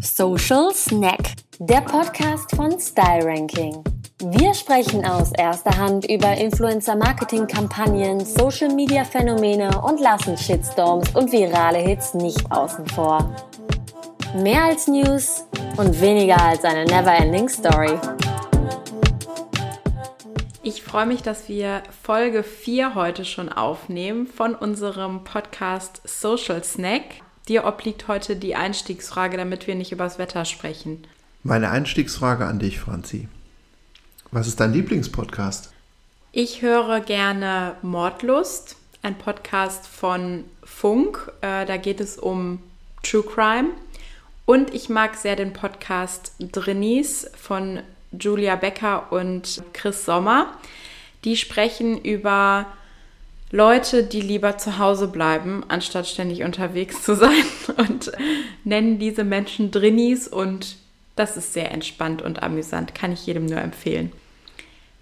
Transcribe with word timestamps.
Social 0.00 0.72
Snack, 0.72 1.34
der 1.58 1.80
Podcast 1.80 2.54
von 2.54 2.78
Style 2.78 3.24
Ranking. 3.24 3.82
Wir 4.22 4.54
sprechen 4.54 5.04
aus 5.04 5.32
erster 5.32 5.76
Hand 5.76 6.08
über 6.08 6.36
Influencer-Marketing-Kampagnen, 6.36 8.24
Social-Media-Phänomene 8.24 9.82
und 9.82 10.00
lassen 10.00 10.36
Shitstorms 10.36 11.14
und 11.16 11.32
virale 11.32 11.78
Hits 11.78 12.14
nicht 12.14 12.50
außen 12.50 12.86
vor. 12.86 13.34
Mehr 14.36 14.64
als 14.64 14.86
News 14.86 15.44
und 15.76 16.00
weniger 16.00 16.40
als 16.40 16.64
eine 16.64 16.84
never-ending 16.84 17.48
Story. 17.48 17.98
Ich 20.62 20.82
freue 20.82 21.06
mich, 21.06 21.22
dass 21.22 21.48
wir 21.48 21.82
Folge 22.02 22.44
4 22.44 22.94
heute 22.94 23.24
schon 23.24 23.48
aufnehmen 23.48 24.28
von 24.28 24.54
unserem 24.54 25.24
Podcast 25.24 26.02
Social 26.04 26.62
Snack. 26.62 27.22
Dir 27.48 27.64
obliegt 27.64 28.08
heute 28.08 28.36
die 28.36 28.56
Einstiegsfrage, 28.56 29.38
damit 29.38 29.66
wir 29.66 29.74
nicht 29.74 29.90
übers 29.90 30.18
Wetter 30.18 30.44
sprechen. 30.44 31.06
Meine 31.42 31.70
Einstiegsfrage 31.70 32.44
an 32.44 32.58
dich, 32.58 32.78
Franzi. 32.78 33.26
Was 34.30 34.46
ist 34.46 34.60
dein 34.60 34.74
Lieblingspodcast? 34.74 35.72
Ich 36.32 36.60
höre 36.60 37.00
gerne 37.00 37.76
Mordlust, 37.80 38.76
ein 39.00 39.16
Podcast 39.16 39.86
von 39.86 40.44
Funk. 40.62 41.32
Äh, 41.40 41.64
da 41.64 41.78
geht 41.78 42.00
es 42.00 42.18
um 42.18 42.58
True 43.02 43.22
Crime. 43.22 43.70
Und 44.44 44.74
ich 44.74 44.90
mag 44.90 45.16
sehr 45.16 45.34
den 45.34 45.54
Podcast 45.54 46.32
Drinnies 46.38 47.30
von 47.34 47.80
Julia 48.12 48.56
Becker 48.56 49.10
und 49.10 49.62
Chris 49.72 50.04
Sommer. 50.04 50.52
Die 51.24 51.36
sprechen 51.38 51.98
über 51.98 52.66
Leute, 53.50 54.04
die 54.04 54.20
lieber 54.20 54.58
zu 54.58 54.78
Hause 54.78 55.08
bleiben, 55.08 55.64
anstatt 55.68 56.06
ständig 56.06 56.42
unterwegs 56.42 57.02
zu 57.02 57.14
sein 57.14 57.44
und 57.76 58.12
nennen 58.64 58.98
diese 58.98 59.24
Menschen 59.24 59.70
Drinnies 59.70 60.28
und 60.28 60.76
das 61.16 61.36
ist 61.36 61.52
sehr 61.52 61.72
entspannt 61.72 62.22
und 62.22 62.42
amüsant, 62.42 62.94
kann 62.94 63.12
ich 63.12 63.26
jedem 63.26 63.46
nur 63.46 63.58
empfehlen. 63.58 64.12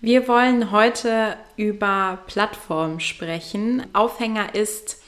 Wir 0.01 0.29
wollen 0.29 0.71
heute 0.71 1.37
über 1.57 2.19
Plattformen 2.27 3.01
sprechen. 3.01 3.83
Aufhänger 3.93 4.55
ist 4.55 5.03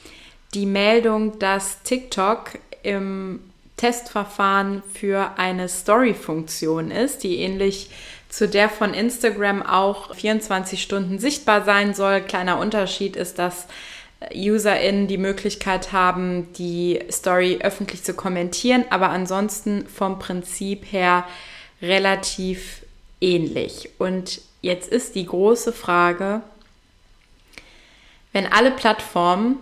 die 0.53 0.65
Meldung, 0.65 1.39
dass 1.39 1.81
TikTok 1.83 2.59
im 2.83 3.39
Testverfahren 3.77 4.83
für 4.93 5.37
eine 5.37 5.69
Story-Funktion 5.69 6.91
ist, 6.91 7.23
die 7.23 7.37
ähnlich 7.37 7.89
zu 8.29 8.47
der 8.47 8.69
von 8.69 8.93
Instagram 8.93 9.63
auch 9.63 10.15
24 10.15 10.81
Stunden 10.81 11.19
sichtbar 11.19 11.65
sein 11.65 11.93
soll. 11.93 12.21
Kleiner 12.21 12.59
Unterschied 12.59 13.15
ist, 13.15 13.39
dass 13.39 13.67
UserInnen 14.33 15.07
die 15.07 15.17
Möglichkeit 15.17 15.91
haben, 15.91 16.51
die 16.53 16.99
Story 17.11 17.59
öffentlich 17.61 18.03
zu 18.03 18.13
kommentieren, 18.13 18.85
aber 18.89 19.09
ansonsten 19.09 19.87
vom 19.87 20.19
Prinzip 20.19 20.91
her 20.91 21.25
relativ 21.81 22.83
ähnlich. 23.21 23.89
Und 23.97 24.41
jetzt 24.61 24.91
ist 24.91 25.15
die 25.15 25.25
große 25.25 25.73
Frage, 25.73 26.41
wenn 28.33 28.45
alle 28.45 28.71
Plattformen 28.71 29.57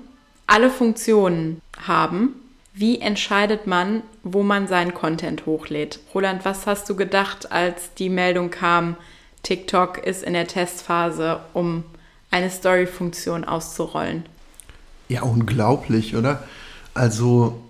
alle 0.48 0.70
Funktionen 0.70 1.62
haben, 1.86 2.36
wie 2.73 3.00
entscheidet 3.00 3.68
man, 3.68 4.02
wo 4.33 4.44
man 4.44 4.67
seinen 4.67 4.94
Content 4.94 5.45
hochlädt? 5.45 6.00
Roland, 6.14 6.45
was 6.45 6.66
hast 6.67 6.89
du 6.89 6.95
gedacht, 6.95 7.52
als 7.52 7.94
die 7.95 8.09
Meldung 8.09 8.50
kam, 8.50 8.95
TikTok 9.44 10.00
ist 10.00 10.23
in 10.23 10.33
der 10.33 10.47
Testphase, 10.47 11.39
um 11.53 11.83
eine 12.31 12.50
Story-Funktion 12.50 13.45
auszurollen? 13.45 14.25
Ja, 15.09 15.23
unglaublich, 15.23 16.16
oder? 16.16 16.44
Also 16.94 17.61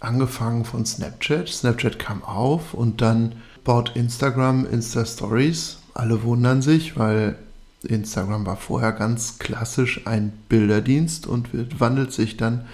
angefangen 0.00 0.64
von 0.64 0.84
Snapchat. 0.84 1.48
Snapchat 1.48 1.98
kam 1.98 2.24
auf 2.24 2.74
und 2.74 3.00
dann 3.00 3.36
baut 3.64 3.92
Instagram 3.94 4.66
Insta 4.66 5.04
Stories. 5.04 5.78
Alle 5.94 6.22
wundern 6.22 6.62
sich, 6.62 6.98
weil 6.98 7.36
Instagram 7.82 8.46
war 8.46 8.56
vorher 8.56 8.92
ganz 8.92 9.38
klassisch 9.38 10.06
ein 10.06 10.32
Bilderdienst 10.48 11.26
und 11.26 11.48
wandelt 11.80 12.12
sich 12.12 12.36
dann 12.36 12.66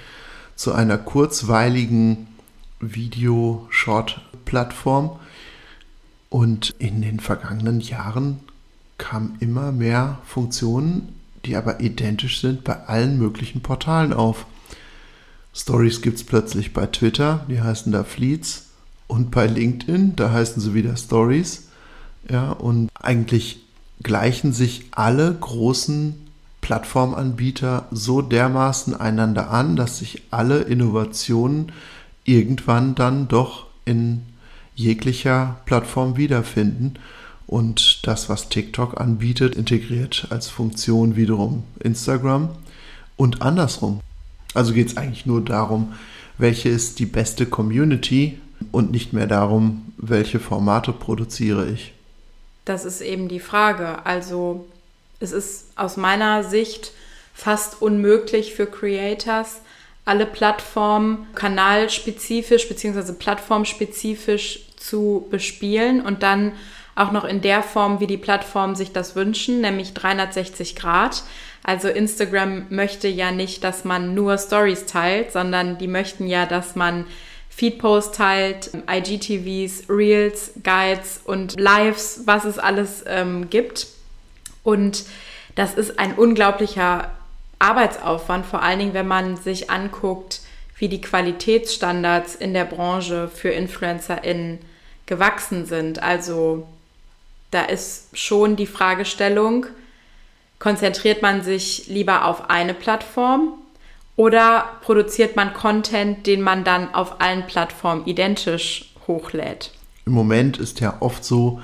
zu 0.56 0.72
einer 0.72 0.98
kurzweiligen 0.98 2.28
Video-Short-Plattform. 2.82 5.18
Und 6.28 6.74
in 6.78 7.00
den 7.02 7.18
vergangenen 7.20 7.80
Jahren 7.80 8.40
kamen 8.98 9.36
immer 9.40 9.72
mehr 9.72 10.18
Funktionen, 10.24 11.14
die 11.44 11.56
aber 11.56 11.80
identisch 11.80 12.40
sind 12.40 12.62
bei 12.64 12.86
allen 12.86 13.18
möglichen 13.18 13.62
Portalen 13.62 14.12
auf. 14.12 14.46
Stories 15.54 16.02
gibt 16.02 16.18
es 16.18 16.24
plötzlich 16.24 16.72
bei 16.72 16.86
Twitter, 16.86 17.44
die 17.48 17.60
heißen 17.60 17.92
da 17.92 18.04
Fleets. 18.04 18.68
Und 19.06 19.30
bei 19.30 19.46
LinkedIn, 19.46 20.16
da 20.16 20.32
heißen 20.32 20.62
sie 20.62 20.74
wieder 20.74 20.96
Stories. 20.96 21.68
Ja, 22.30 22.52
und 22.52 22.88
eigentlich 22.94 23.60
gleichen 24.02 24.52
sich 24.52 24.86
alle 24.92 25.34
großen 25.34 26.14
Plattformanbieter 26.62 27.86
so 27.90 28.22
dermaßen 28.22 28.98
einander 28.98 29.50
an, 29.50 29.76
dass 29.76 29.98
sich 29.98 30.22
alle 30.30 30.60
Innovationen 30.60 31.72
irgendwann 32.24 32.94
dann 32.94 33.28
doch 33.28 33.66
in 33.84 34.22
jeglicher 34.74 35.56
Plattform 35.66 36.16
wiederfinden. 36.16 36.94
Und 37.46 38.06
das, 38.06 38.28
was 38.28 38.48
TikTok 38.48 39.00
anbietet, 39.00 39.54
integriert 39.56 40.28
als 40.30 40.48
Funktion 40.48 41.16
wiederum 41.16 41.64
Instagram 41.80 42.50
und 43.16 43.42
andersrum. 43.42 44.00
Also 44.54 44.72
geht 44.72 44.88
es 44.88 44.96
eigentlich 44.96 45.26
nur 45.26 45.42
darum, 45.42 45.94
welche 46.38 46.68
ist 46.68 46.98
die 46.98 47.06
beste 47.06 47.46
Community 47.46 48.38
und 48.70 48.90
nicht 48.90 49.12
mehr 49.12 49.26
darum, 49.26 49.92
welche 49.96 50.40
Formate 50.40 50.92
produziere 50.92 51.68
ich. 51.68 51.92
Das 52.64 52.84
ist 52.84 53.00
eben 53.00 53.28
die 53.28 53.40
Frage. 53.40 54.06
Also 54.06 54.66
es 55.20 55.32
ist 55.32 55.66
aus 55.76 55.96
meiner 55.96 56.44
Sicht 56.44 56.92
fast 57.34 57.82
unmöglich 57.82 58.54
für 58.54 58.66
Creators, 58.66 59.60
alle 60.04 60.26
Plattformen 60.26 61.26
kanalspezifisch 61.34 62.68
bzw. 62.68 63.12
plattformspezifisch 63.12 64.66
zu 64.76 65.26
bespielen 65.30 66.04
und 66.04 66.22
dann 66.22 66.52
auch 66.94 67.12
noch 67.12 67.24
in 67.24 67.40
der 67.40 67.62
Form, 67.62 68.00
wie 68.00 68.06
die 68.06 68.18
Plattformen 68.18 68.74
sich 68.74 68.92
das 68.92 69.16
wünschen, 69.16 69.60
nämlich 69.60 69.94
360 69.94 70.76
Grad. 70.76 71.22
Also 71.62 71.88
Instagram 71.88 72.66
möchte 72.70 73.08
ja 73.08 73.30
nicht, 73.30 73.64
dass 73.64 73.84
man 73.84 74.14
nur 74.14 74.36
Stories 74.36 74.86
teilt, 74.86 75.32
sondern 75.32 75.78
die 75.78 75.86
möchten 75.86 76.26
ja, 76.26 76.44
dass 76.44 76.74
man 76.74 77.06
Feedposts 77.48 78.16
teilt, 78.16 78.70
IGTVs, 78.90 79.88
Reels, 79.88 80.52
Guides 80.62 81.20
und 81.24 81.58
Lives, 81.60 82.22
was 82.24 82.44
es 82.44 82.58
alles 82.58 83.04
ähm, 83.06 83.48
gibt. 83.48 83.86
Und 84.64 85.04
das 85.54 85.74
ist 85.74 85.98
ein 85.98 86.14
unglaublicher 86.14 87.10
Arbeitsaufwand, 87.62 88.44
vor 88.44 88.62
allen 88.62 88.78
Dingen, 88.78 88.94
wenn 88.94 89.08
man 89.08 89.36
sich 89.36 89.70
anguckt, 89.70 90.40
wie 90.76 90.88
die 90.88 91.00
Qualitätsstandards 91.00 92.34
in 92.34 92.54
der 92.54 92.64
Branche 92.64 93.28
für 93.28 93.50
InfluencerInnen 93.50 94.58
gewachsen 95.06 95.64
sind. 95.66 96.02
Also 96.02 96.66
da 97.52 97.62
ist 97.62 98.18
schon 98.18 98.56
die 98.56 98.66
Fragestellung, 98.66 99.66
konzentriert 100.58 101.22
man 101.22 101.42
sich 101.42 101.86
lieber 101.86 102.24
auf 102.24 102.50
eine 102.50 102.74
Plattform 102.74 103.54
oder 104.16 104.70
produziert 104.82 105.36
man 105.36 105.54
Content, 105.54 106.26
den 106.26 106.42
man 106.42 106.64
dann 106.64 106.94
auf 106.94 107.20
allen 107.20 107.46
Plattformen 107.46 108.06
identisch 108.06 108.92
hochlädt? 109.06 109.70
Im 110.06 110.12
Moment 110.12 110.58
ist 110.58 110.80
ja 110.80 110.96
oft 111.00 111.24
so, 111.24 111.60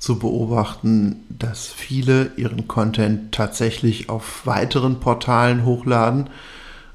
zu 0.00 0.18
beobachten, 0.18 1.24
dass 1.28 1.68
viele 1.68 2.32
ihren 2.36 2.66
Content 2.66 3.32
tatsächlich 3.32 4.08
auf 4.08 4.46
weiteren 4.46 4.98
Portalen 4.98 5.66
hochladen 5.66 6.30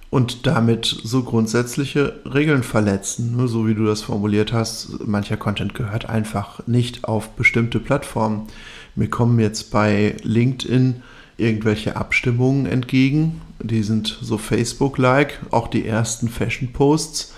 und 0.10 0.48
damit 0.48 0.86
so 1.04 1.24
grundsätzliche 1.24 2.20
Regeln 2.26 2.64
verletzen. 2.64 3.48
So 3.48 3.68
wie 3.68 3.76
du 3.76 3.86
das 3.86 4.02
formuliert 4.02 4.54
hast, 4.54 5.06
mancher 5.06 5.38
Content 5.38 5.76
gehört 5.76 6.10
einfach 6.10 6.66
nicht 6.68 7.04
auf 7.04 7.30
bestimmte 7.30 7.80
Plattformen. 7.80 8.48
Mir 8.96 9.10
kommen 9.10 9.40
jetzt 9.40 9.70
bei 9.70 10.16
LinkedIn 10.24 11.04
irgendwelche 11.38 11.98
Abstimmungen 11.98 12.66
entgegen. 12.66 13.42
Die 13.62 13.84
sind 13.84 14.18
so 14.20 14.40
Facebook-like, 14.40 15.42
auch 15.52 15.68
die 15.68 15.86
ersten 15.86 16.28
Fashion-Posts. 16.28 17.34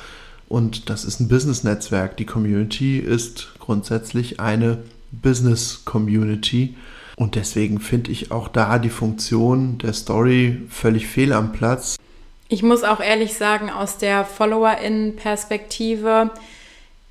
Und 0.47 0.89
das 0.89 1.03
ist 1.03 1.19
ein 1.19 1.27
Business-Netzwerk. 1.27 2.15
Die 2.15 2.25
Community 2.25 2.99
ist 2.99 3.49
grundsätzlich 3.59 4.39
eine 4.39 4.77
Business 5.11 5.83
Community. 5.85 6.75
Und 7.15 7.35
deswegen 7.35 7.79
finde 7.79 8.11
ich 8.11 8.31
auch 8.31 8.47
da 8.47 8.79
die 8.79 8.89
Funktion 8.89 9.77
der 9.79 9.93
Story 9.93 10.61
völlig 10.69 11.07
fehl 11.07 11.33
am 11.33 11.51
Platz. 11.51 11.97
Ich 12.49 12.63
muss 12.63 12.83
auch 12.83 12.99
ehrlich 12.99 13.33
sagen, 13.33 13.69
aus 13.69 13.97
der 13.97 14.23
Follower-In-Perspektive, 14.23 16.31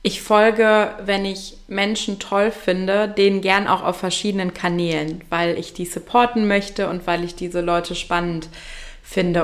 ich 0.03 0.23
folge, 0.23 0.91
wenn 1.05 1.25
ich 1.25 1.59
Menschen 1.67 2.19
toll 2.19 2.53
finde, 2.53 3.09
denen 3.09 3.41
gern 3.41 3.67
auch 3.67 3.83
auf 3.83 3.97
verschiedenen 3.97 4.55
Kanälen, 4.55 5.23
weil 5.29 5.59
ich 5.59 5.75
die 5.75 5.87
supporten 5.87 6.47
möchte 6.47 6.89
und 6.89 7.07
weil 7.07 7.25
ich 7.25 7.35
diese 7.35 7.61
Leute 7.61 7.95
spannend 7.95 8.45
finde. 8.45 8.57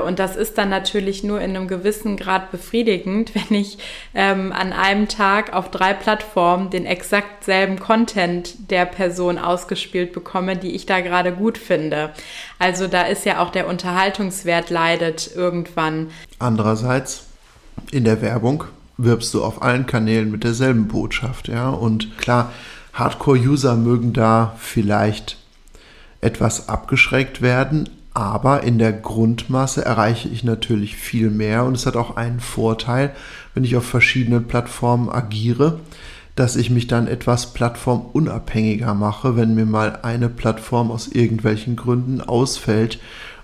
Und 0.03 0.19
das 0.19 0.35
ist 0.35 0.57
dann 0.57 0.69
natürlich 0.69 1.23
nur 1.23 1.41
in 1.41 1.55
einem 1.55 1.67
gewissen 1.67 2.17
Grad 2.17 2.51
befriedigend, 2.51 3.33
wenn 3.35 3.57
ich 3.57 3.77
ähm, 4.13 4.51
an 4.51 4.73
einem 4.73 5.07
Tag 5.07 5.53
auf 5.53 5.71
drei 5.71 5.93
Plattformen 5.93 6.69
den 6.69 6.85
exakt 6.85 7.43
selben 7.43 7.79
Content 7.79 8.69
der 8.71 8.85
Person 8.85 9.37
ausgespielt 9.37 10.13
bekomme, 10.13 10.57
die 10.57 10.75
ich 10.75 10.85
da 10.85 11.01
gerade 11.01 11.31
gut 11.31 11.57
finde. 11.57 12.11
Also 12.59 12.87
da 12.87 13.03
ist 13.03 13.25
ja 13.25 13.41
auch 13.41 13.51
der 13.51 13.67
Unterhaltungswert 13.67 14.69
leidet 14.69 15.31
irgendwann. 15.35 16.11
Andererseits 16.39 17.25
in 17.91 18.03
der 18.03 18.21
Werbung 18.21 18.65
wirbst 18.97 19.33
du 19.33 19.43
auf 19.43 19.61
allen 19.61 19.87
Kanälen 19.87 20.31
mit 20.31 20.43
derselben 20.43 20.87
Botschaft, 20.87 21.47
ja. 21.47 21.69
Und 21.69 22.17
klar, 22.17 22.51
Hardcore-User 22.93 23.75
mögen 23.75 24.13
da 24.13 24.55
vielleicht 24.59 25.37
etwas 26.21 26.69
abgeschreckt 26.69 27.41
werden, 27.41 27.89
aber 28.13 28.63
in 28.63 28.77
der 28.77 28.93
Grundmasse 28.93 29.83
erreiche 29.83 30.29
ich 30.29 30.43
natürlich 30.43 30.95
viel 30.95 31.29
mehr 31.29 31.65
und 31.65 31.75
es 31.75 31.85
hat 31.85 31.95
auch 31.95 32.15
einen 32.15 32.39
Vorteil, 32.39 33.15
wenn 33.53 33.63
ich 33.63 33.75
auf 33.75 33.85
verschiedenen 33.85 34.47
Plattformen 34.47 35.09
agiere, 35.09 35.79
dass 36.35 36.55
ich 36.55 36.69
mich 36.69 36.87
dann 36.87 37.07
etwas 37.07 37.53
plattformunabhängiger 37.53 38.93
mache, 38.93 39.35
wenn 39.35 39.55
mir 39.55 39.65
mal 39.65 39.99
eine 40.01 40.29
Plattform 40.29 40.91
aus 40.91 41.07
irgendwelchen 41.07 41.75
Gründen 41.75 42.21
ausfällt 42.21 42.99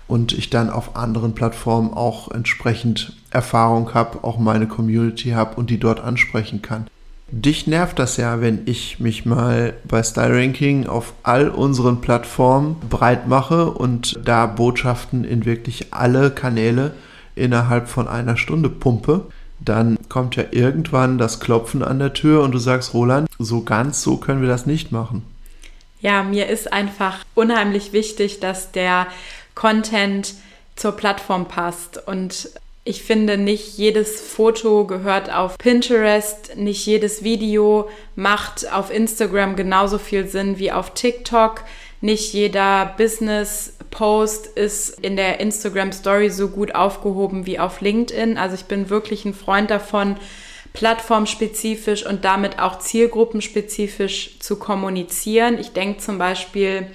und 0.06 0.32
ich 0.32 0.50
dann 0.50 0.70
auf 0.70 0.96
anderen 0.96 1.34
Plattformen 1.34 1.92
auch 1.92 2.30
entsprechend 2.30 3.16
Erfahrung 3.30 3.94
habe, 3.94 4.24
auch 4.24 4.38
meine 4.38 4.66
Community 4.66 5.30
habe 5.30 5.54
und 5.56 5.70
die 5.70 5.78
dort 5.78 6.00
ansprechen 6.00 6.62
kann. 6.62 6.86
Dich 7.32 7.68
nervt 7.68 7.98
das 7.98 8.16
ja, 8.16 8.40
wenn 8.40 8.62
ich 8.66 8.98
mich 8.98 9.24
mal 9.24 9.74
bei 9.84 10.02
Style 10.02 10.36
Ranking 10.36 10.88
auf 10.88 11.12
all 11.22 11.48
unseren 11.48 12.00
Plattformen 12.00 12.76
breit 12.90 13.28
mache 13.28 13.70
und 13.70 14.18
da 14.24 14.46
Botschaften 14.46 15.22
in 15.22 15.44
wirklich 15.44 15.92
alle 15.92 16.32
Kanäle 16.32 16.92
innerhalb 17.36 17.88
von 17.88 18.08
einer 18.08 18.36
Stunde 18.36 18.68
pumpe. 18.68 19.26
Dann 19.60 19.96
kommt 20.08 20.36
ja 20.36 20.44
irgendwann 20.50 21.18
das 21.18 21.38
Klopfen 21.38 21.84
an 21.84 22.00
der 22.00 22.14
Tür 22.14 22.42
und 22.42 22.52
du 22.52 22.58
sagst, 22.58 22.94
Roland, 22.94 23.28
so 23.38 23.62
ganz 23.62 24.02
so 24.02 24.16
können 24.16 24.40
wir 24.40 24.48
das 24.48 24.66
nicht 24.66 24.90
machen. 24.90 25.22
Ja, 26.00 26.22
mir 26.22 26.48
ist 26.48 26.72
einfach 26.72 27.18
unheimlich 27.34 27.92
wichtig, 27.92 28.40
dass 28.40 28.72
der 28.72 29.06
Content 29.54 30.34
zur 30.74 30.92
Plattform 30.92 31.46
passt 31.46 32.08
und 32.08 32.48
ich 32.84 33.02
finde, 33.02 33.36
nicht 33.36 33.76
jedes 33.76 34.20
Foto 34.20 34.86
gehört 34.86 35.32
auf 35.32 35.58
Pinterest, 35.58 36.56
nicht 36.56 36.86
jedes 36.86 37.22
Video 37.22 37.90
macht 38.16 38.72
auf 38.72 38.90
Instagram 38.92 39.54
genauso 39.54 39.98
viel 39.98 40.26
Sinn 40.26 40.58
wie 40.58 40.72
auf 40.72 40.94
TikTok. 40.94 41.64
Nicht 42.00 42.32
jeder 42.32 42.94
Business-Post 42.96 44.46
ist 44.46 44.98
in 45.00 45.16
der 45.16 45.40
Instagram 45.40 45.92
Story 45.92 46.30
so 46.30 46.48
gut 46.48 46.74
aufgehoben 46.74 47.44
wie 47.44 47.58
auf 47.58 47.82
LinkedIn. 47.82 48.38
Also 48.38 48.54
ich 48.54 48.64
bin 48.64 48.88
wirklich 48.88 49.26
ein 49.26 49.34
Freund 49.34 49.70
davon, 49.70 50.16
plattformspezifisch 50.72 52.06
und 52.06 52.24
damit 52.24 52.58
auch 52.58 52.78
zielgruppenspezifisch 52.78 54.38
zu 54.38 54.56
kommunizieren. 54.56 55.58
Ich 55.58 55.72
denke 55.72 55.98
zum 55.98 56.16
Beispiel, 56.16 56.86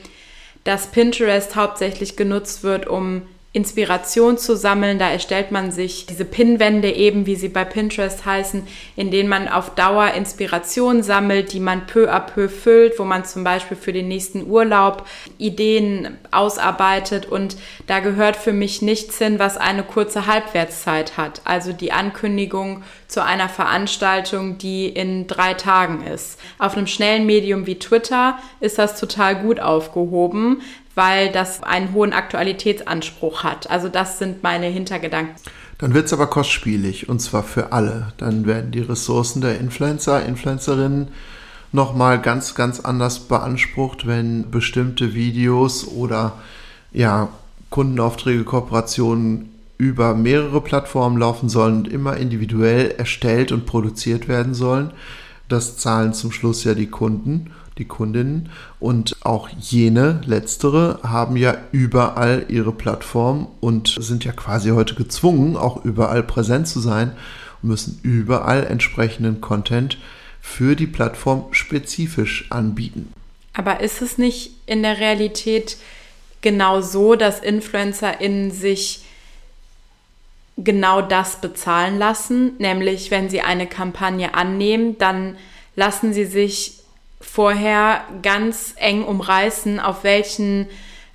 dass 0.64 0.88
Pinterest 0.88 1.56
hauptsächlich 1.56 2.16
genutzt 2.16 2.64
wird, 2.64 2.88
um 2.88 3.28
Inspiration 3.56 4.38
zu 4.38 4.57
sammeln. 4.57 5.00
Da 5.00 5.10
erstellt 5.10 5.50
man 5.50 5.72
sich 5.72 6.06
diese 6.06 6.25
Pinwände 6.25 6.92
eben, 6.92 7.25
wie 7.25 7.38
sie 7.38 7.48
bei 7.48 7.63
Pinterest 7.63 8.25
heißen, 8.25 8.68
in 8.98 9.12
denen 9.12 9.30
man 9.30 9.48
auf 9.48 9.75
Dauer 9.75 10.12
Inspiration 10.12 11.04
sammelt, 11.04 11.54
die 11.54 11.62
man 11.62 11.88
peu 11.88 12.13
à 12.13 12.19
peu 12.19 12.50
füllt, 12.50 13.00
wo 13.00 13.06
man 13.06 13.24
zum 13.24 13.46
Beispiel 13.46 13.78
für 13.78 13.94
den 13.94 14.10
nächsten 14.10 14.46
Urlaub 14.46 15.07
Ideen 15.38 16.18
ausarbeitet. 16.31 17.28
Und 17.28 17.56
da 17.88 18.02
gehört 18.02 18.36
für 18.36 18.52
mich 18.52 18.81
nichts 18.81 19.18
hin, 19.19 19.40
was 19.40 19.56
eine 19.56 19.84
kurze 19.84 20.28
Halbwertszeit 20.28 21.16
hat. 21.16 21.40
Also 21.46 21.72
die 21.72 21.94
Ankündigung 21.94 22.84
zu 23.15 23.23
einer 23.23 23.47
Veranstaltung, 23.47 24.57
die 24.57 24.88
in 24.89 25.25
drei 25.25 25.53
Tagen 25.53 26.06
ist. 26.06 26.38
Auf 26.59 26.75
einem 26.75 26.85
schnellen 26.85 27.25
Medium 27.25 27.65
wie 27.65 27.79
Twitter 27.79 28.38
ist 28.59 28.77
das 28.77 29.00
total 29.00 29.41
gut 29.41 29.59
aufgehoben 29.59 30.62
weil 30.97 31.29
das 31.29 31.62
einen 31.62 31.94
hohen 31.94 32.13
Aktualitätsanspruch 32.13 33.44
hat. 33.44 33.69
Also 33.69 33.89
das 33.89 34.17
sind 34.17 34.44
meine 34.44 34.67
Hintergedanken. 34.67 35.35
Dann 35.77 35.94
wird 35.94 36.06
es 36.06 36.13
aber 36.13 36.27
kostspielig 36.27 37.09
und 37.09 37.19
zwar 37.19 37.44
für 37.44 37.73
alle. 37.73 38.13
Dann 38.17 38.45
werden 38.45 38.71
die 38.71 38.79
Ressourcen 38.79 39.41
der 39.41 39.59
Influencer, 39.59 40.25
Influencerinnen 40.25 41.09
nochmal 41.73 42.21
ganz, 42.21 42.56
ganz 42.56 42.79
anders 42.79 43.19
beansprucht, 43.19 44.07
wenn 44.07 44.50
bestimmte 44.50 45.13
Videos 45.13 45.85
oder 45.85 46.33
ja, 46.94 47.27
Kundenaufträge, 47.71 48.45
Kooperationen 48.45 49.55
über 49.77 50.16
mehrere 50.16 50.62
Plattformen 50.62 51.18
laufen 51.18 51.50
sollen 51.50 51.77
und 51.77 51.88
immer 51.88 52.18
individuell 52.18 52.92
erstellt 52.98 53.51
und 53.51 53.66
produziert 53.66 54.27
werden 54.27 54.54
sollen. 54.54 54.92
Das 55.50 55.77
zahlen 55.77 56.13
zum 56.13 56.31
Schluss 56.31 56.63
ja 56.63 56.74
die 56.74 56.88
Kunden 56.88 57.51
die 57.77 57.86
Kundinnen. 57.86 58.50
Und 58.80 59.16
auch 59.24 59.50
jene, 59.50 60.22
letztere, 60.25 61.00
haben 61.04 61.38
ja 61.38 61.57
überall 61.72 62.45
ihre 62.48 62.72
Plattform 62.72 63.48
und 63.60 63.95
sind 64.00 64.25
ja 64.25 64.31
quasi 64.31 64.69
heute 64.69 64.95
gezwungen, 64.95 65.57
auch 65.57 65.83
überall 65.83 66.24
präsent 66.24 66.68
zu 66.68 66.80
sein 66.80 67.12
und 67.62 67.69
müssen 67.69 68.00
überall 68.04 68.66
entsprechenden 68.66 69.42
Content 69.42 69.98
für 70.42 70.75
die 70.75 70.88
Plattform 70.88 71.45
spezifisch 71.51 72.51
anbieten. 72.51 73.12
Aber 73.54 73.80
ist 73.80 74.01
es 74.01 74.18
nicht 74.18 74.51
in 74.66 74.83
der 74.83 75.00
Realität 75.00 75.77
genau 76.42 76.81
so, 76.81 77.16
dass 77.16 77.39
InfluencerInnen 77.39 78.51
sich 78.51 79.05
genau 80.57 81.02
das 81.02 81.42
bezahlen 81.42 82.00
lassen? 82.00 82.56
Nämlich, 82.60 83.12
wenn 83.12 83.30
sie 83.30 83.42
eine 83.42 83.68
Kampagne 83.68 84.34
annehmen, 84.34 84.98
dann 84.98 85.38
lassen 85.75 86.13
sie 86.13 86.25
sich 86.25 86.80
vorher 87.19 88.02
ganz 88.22 88.74
eng 88.78 89.04
umreißen, 89.04 89.80
auf 89.80 90.04
welchen 90.04 90.68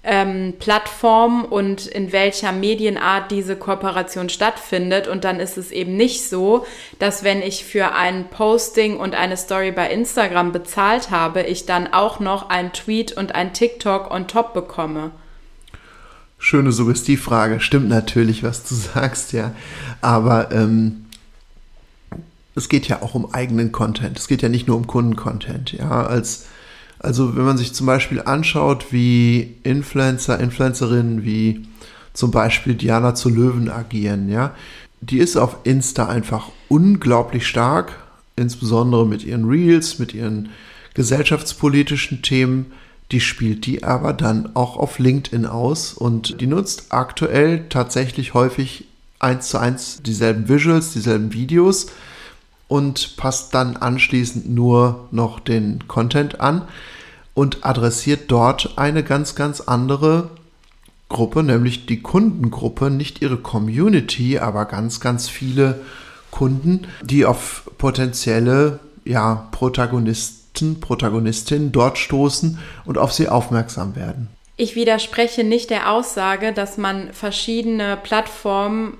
ähm, 0.02 0.54
Plattformen 0.58 1.44
und 1.44 1.86
in 1.86 2.12
welcher 2.12 2.52
Medienart 2.52 3.30
diese 3.30 3.56
Kooperation 3.56 4.28
stattfindet. 4.28 5.08
Und 5.08 5.24
dann 5.24 5.40
ist 5.40 5.58
es 5.58 5.70
eben 5.70 5.96
nicht 5.96 6.28
so, 6.28 6.66
dass 6.98 7.22
wenn 7.22 7.42
ich 7.42 7.64
für 7.64 7.92
ein 7.92 8.28
Posting 8.28 8.98
und 8.98 9.14
eine 9.14 9.36
Story 9.36 9.72
bei 9.72 9.90
Instagram 9.90 10.52
bezahlt 10.52 11.10
habe, 11.10 11.42
ich 11.42 11.66
dann 11.66 11.92
auch 11.92 12.18
noch 12.18 12.48
ein 12.48 12.72
Tweet 12.72 13.12
und 13.12 13.34
ein 13.34 13.52
TikTok 13.52 14.10
on 14.10 14.26
top 14.26 14.54
bekomme. 14.54 15.10
Schöne 16.42 16.72
Suggestivfrage. 16.72 17.60
Stimmt 17.60 17.90
natürlich, 17.90 18.42
was 18.42 18.64
du 18.64 18.74
sagst, 18.94 19.32
ja. 19.32 19.52
Aber 20.00 20.50
ähm, 20.50 21.04
es 22.54 22.70
geht 22.70 22.88
ja 22.88 23.02
auch 23.02 23.14
um 23.14 23.32
eigenen 23.32 23.72
Content. 23.72 24.18
Es 24.18 24.26
geht 24.26 24.42
ja 24.42 24.48
nicht 24.48 24.66
nur 24.66 24.78
um 24.78 24.86
Kundencontent. 24.86 25.72
Ja, 25.72 26.06
als, 26.06 26.46
also 26.98 27.36
wenn 27.36 27.44
man 27.44 27.58
sich 27.58 27.74
zum 27.74 27.86
Beispiel 27.86 28.22
anschaut, 28.22 28.86
wie 28.90 29.56
Influencer, 29.62 30.40
Influencerinnen 30.40 31.24
wie 31.24 31.66
zum 32.14 32.30
Beispiel 32.30 32.74
Diana 32.74 33.14
zu 33.14 33.28
Löwen 33.28 33.68
agieren, 33.70 34.30
ja, 34.30 34.54
die 35.02 35.18
ist 35.18 35.36
auf 35.36 35.58
Insta 35.64 36.08
einfach 36.08 36.48
unglaublich 36.68 37.46
stark, 37.46 37.98
insbesondere 38.36 39.06
mit 39.06 39.24
ihren 39.24 39.44
Reels, 39.44 39.98
mit 39.98 40.14
ihren 40.14 40.48
gesellschaftspolitischen 40.94 42.22
Themen. 42.22 42.72
Die 43.12 43.20
spielt 43.20 43.66
die 43.66 43.82
aber 43.82 44.12
dann 44.12 44.54
auch 44.54 44.76
auf 44.76 44.98
LinkedIn 44.98 45.46
aus 45.46 45.92
und 45.92 46.40
die 46.40 46.46
nutzt 46.46 46.86
aktuell 46.90 47.68
tatsächlich 47.68 48.34
häufig 48.34 48.86
eins 49.18 49.48
zu 49.48 49.58
eins 49.58 50.02
dieselben 50.02 50.48
Visuals, 50.48 50.92
dieselben 50.92 51.32
Videos 51.32 51.88
und 52.68 53.16
passt 53.16 53.52
dann 53.54 53.76
anschließend 53.76 54.48
nur 54.48 55.08
noch 55.10 55.40
den 55.40 55.88
Content 55.88 56.40
an 56.40 56.62
und 57.34 57.64
adressiert 57.64 58.30
dort 58.30 58.78
eine 58.78 59.02
ganz, 59.02 59.34
ganz 59.34 59.60
andere 59.60 60.30
Gruppe, 61.08 61.42
nämlich 61.42 61.86
die 61.86 62.00
Kundengruppe, 62.00 62.90
nicht 62.90 63.20
ihre 63.20 63.38
Community, 63.38 64.38
aber 64.38 64.66
ganz, 64.66 65.00
ganz 65.00 65.28
viele 65.28 65.80
Kunden, 66.30 66.86
die 67.02 67.26
auf 67.26 67.68
potenzielle 67.76 68.78
ja, 69.04 69.48
Protagonisten, 70.60 70.80
Protagonistinnen 70.80 71.72
dort 71.72 71.98
stoßen 71.98 72.58
und 72.84 72.98
auf 72.98 73.12
sie 73.12 73.28
aufmerksam 73.28 73.96
werden. 73.96 74.28
Ich 74.56 74.76
widerspreche 74.76 75.44
nicht 75.44 75.70
der 75.70 75.90
Aussage, 75.90 76.52
dass 76.52 76.76
man 76.76 77.12
verschiedene 77.12 77.96
Plattformen 77.96 78.98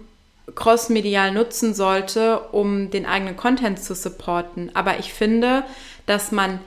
crossmedial 0.54 1.32
nutzen 1.32 1.74
sollte, 1.74 2.40
um 2.52 2.90
den 2.90 3.06
eigenen 3.06 3.36
Content 3.36 3.78
zu 3.78 3.94
supporten. 3.94 4.70
Aber 4.74 4.98
ich 4.98 5.12
finde, 5.12 5.62
dass 6.06 6.32
man 6.32 6.60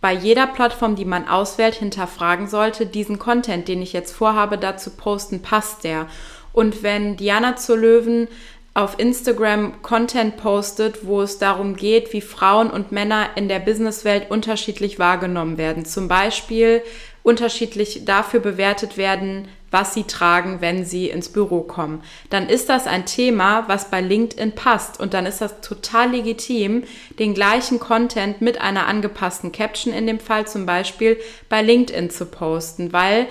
bei 0.00 0.12
jeder 0.12 0.48
Plattform, 0.48 0.96
die 0.96 1.04
man 1.04 1.28
auswählt, 1.28 1.74
hinterfragen 1.74 2.48
sollte, 2.48 2.84
diesen 2.84 3.18
Content, 3.18 3.68
den 3.68 3.80
ich 3.80 3.92
jetzt 3.92 4.12
vorhabe, 4.12 4.58
dazu 4.58 4.90
posten, 4.90 5.40
passt 5.40 5.84
der? 5.84 6.08
Und 6.52 6.82
wenn 6.82 7.16
Diana 7.16 7.56
zur 7.56 7.78
Löwen 7.78 8.28
auf 8.74 8.98
Instagram 8.98 9.82
Content 9.82 10.38
postet, 10.38 11.06
wo 11.06 11.20
es 11.20 11.38
darum 11.38 11.76
geht, 11.76 12.12
wie 12.12 12.22
Frauen 12.22 12.70
und 12.70 12.90
Männer 12.90 13.28
in 13.36 13.48
der 13.48 13.58
Businesswelt 13.58 14.30
unterschiedlich 14.30 14.98
wahrgenommen 14.98 15.58
werden. 15.58 15.84
Zum 15.84 16.08
Beispiel 16.08 16.82
unterschiedlich 17.22 18.04
dafür 18.04 18.40
bewertet 18.40 18.96
werden, 18.96 19.48
was 19.70 19.94
sie 19.94 20.04
tragen, 20.04 20.60
wenn 20.60 20.84
sie 20.84 21.08
ins 21.08 21.30
Büro 21.30 21.60
kommen. 21.62 22.02
Dann 22.30 22.48
ist 22.48 22.68
das 22.68 22.86
ein 22.86 23.06
Thema, 23.06 23.64
was 23.68 23.90
bei 23.90 24.00
LinkedIn 24.00 24.52
passt 24.52 25.00
und 25.00 25.14
dann 25.14 25.26
ist 25.26 25.40
das 25.40 25.60
total 25.60 26.10
legitim, 26.10 26.84
den 27.18 27.34
gleichen 27.34 27.78
Content 27.78 28.40
mit 28.40 28.60
einer 28.60 28.86
angepassten 28.86 29.52
Caption 29.52 29.94
in 29.94 30.06
dem 30.06 30.20
Fall 30.20 30.46
zum 30.46 30.66
Beispiel 30.66 31.18
bei 31.48 31.62
LinkedIn 31.62 32.10
zu 32.10 32.26
posten, 32.26 32.92
weil 32.92 33.26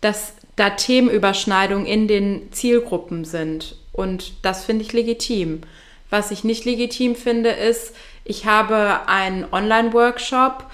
das 0.00 0.34
da 0.56 0.70
Themenüberschneidungen 0.70 1.86
in 1.86 2.08
den 2.08 2.52
Zielgruppen 2.52 3.24
sind 3.24 3.76
und 3.92 4.32
das 4.42 4.64
finde 4.64 4.84
ich 4.84 4.92
legitim. 4.92 5.62
Was 6.10 6.30
ich 6.30 6.44
nicht 6.44 6.64
legitim 6.64 7.16
finde, 7.16 7.50
ist, 7.50 7.94
ich 8.24 8.46
habe 8.46 9.06
einen 9.06 9.46
Online-Workshop, 9.50 10.64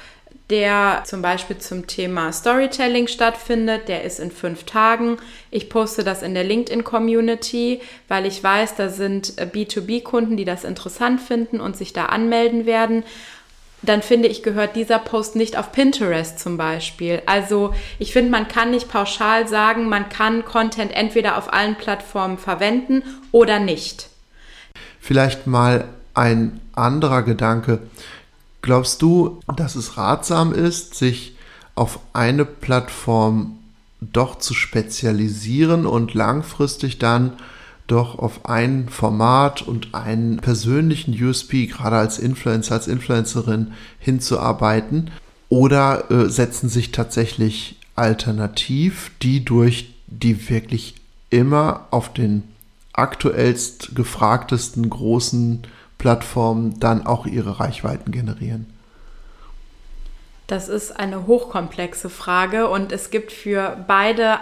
der 0.50 1.02
zum 1.06 1.22
Beispiel 1.22 1.56
zum 1.58 1.86
Thema 1.86 2.32
Storytelling 2.32 3.06
stattfindet. 3.06 3.88
Der 3.88 4.04
ist 4.04 4.20
in 4.20 4.30
fünf 4.30 4.64
Tagen. 4.64 5.16
Ich 5.50 5.70
poste 5.70 6.04
das 6.04 6.22
in 6.22 6.34
der 6.34 6.44
LinkedIn-Community, 6.44 7.80
weil 8.08 8.26
ich 8.26 8.42
weiß, 8.42 8.74
da 8.74 8.88
sind 8.90 9.38
äh, 9.38 9.46
B2B-Kunden, 9.46 10.36
die 10.36 10.44
das 10.44 10.64
interessant 10.64 11.20
finden 11.20 11.60
und 11.60 11.76
sich 11.76 11.92
da 11.92 12.06
anmelden 12.06 12.66
werden. 12.66 13.04
Dann 13.82 14.02
finde 14.02 14.28
ich, 14.28 14.42
gehört 14.42 14.76
dieser 14.76 14.98
Post 14.98 15.34
nicht 15.34 15.58
auf 15.58 15.72
Pinterest 15.72 16.38
zum 16.38 16.56
Beispiel. 16.56 17.22
Also 17.26 17.74
ich 17.98 18.12
finde, 18.12 18.30
man 18.30 18.46
kann 18.46 18.70
nicht 18.70 18.88
pauschal 18.88 19.48
sagen, 19.48 19.88
man 19.88 20.08
kann 20.08 20.44
Content 20.44 20.92
entweder 20.92 21.36
auf 21.36 21.52
allen 21.52 21.74
Plattformen 21.74 22.38
verwenden 22.38 23.02
oder 23.32 23.58
nicht. 23.58 24.08
Vielleicht 25.00 25.48
mal 25.48 25.86
ein 26.14 26.60
anderer 26.74 27.22
Gedanke. 27.22 27.80
Glaubst 28.60 29.02
du, 29.02 29.40
dass 29.56 29.74
es 29.74 29.96
ratsam 29.96 30.52
ist, 30.54 30.94
sich 30.94 31.36
auf 31.74 31.98
eine 32.12 32.44
Plattform 32.44 33.58
doch 34.00 34.38
zu 34.38 34.54
spezialisieren 34.54 35.86
und 35.86 36.14
langfristig 36.14 36.98
dann 36.98 37.32
doch 37.92 38.18
auf 38.18 38.46
ein 38.46 38.88
Format 38.88 39.62
und 39.62 39.94
einen 39.94 40.38
persönlichen 40.38 41.12
USP, 41.12 41.66
gerade 41.66 41.96
als 41.96 42.18
Influencer, 42.18 42.75
als 42.75 42.88
Influencerin 42.88 43.72
hinzuarbeiten? 43.99 45.11
Oder 45.49 46.11
äh, 46.11 46.28
setzen 46.28 46.68
sich 46.68 46.92
tatsächlich 46.92 47.76
alternativ 47.94 49.11
die 49.20 49.44
durch, 49.44 49.94
die 50.06 50.49
wirklich 50.49 50.94
immer 51.30 51.87
auf 51.90 52.12
den 52.12 52.44
aktuellst 52.92 53.94
gefragtesten 53.94 54.88
großen 54.88 55.62
Plattformen 55.99 56.80
dann 56.80 57.06
auch 57.06 57.26
ihre 57.26 57.61
Reichweiten 57.61 58.11
generieren? 58.12 58.66
Das 60.46 60.68
ist 60.68 60.99
eine 60.99 61.26
hochkomplexe 61.26 62.11
Frage 62.11 62.68
und 62.68 62.92
es 62.92 63.11
gibt 63.11 63.32
für 63.32 63.76
beide 63.87 64.38